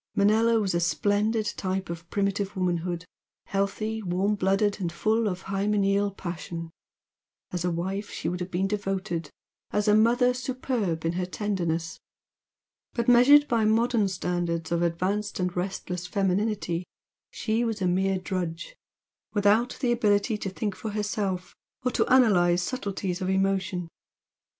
[0.15, 3.05] Manella was a splendid type of primitive womanhood,
[3.45, 6.71] healthy, warm blooded and full of hymeneal passion,
[7.51, 9.29] as a wife she would have been devoted,
[9.69, 11.99] as a mother superb in her tenderness;
[12.93, 16.83] but, measured by modern standards of advanced and restless femininity
[17.29, 18.75] she was a mere drudge,
[19.35, 23.87] without the ability to think for herself or to analyse subtleties of emotion.